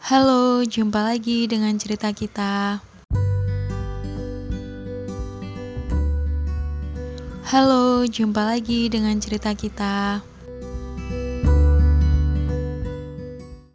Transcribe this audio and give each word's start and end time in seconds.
Halo, 0.00 0.64
jumpa 0.64 1.04
lagi 1.04 1.44
dengan 1.44 1.76
cerita 1.76 2.08
kita. 2.08 2.80
Halo, 7.44 8.08
jumpa 8.08 8.48
lagi 8.48 8.88
dengan 8.88 9.20
cerita 9.20 9.52
kita. 9.52 10.24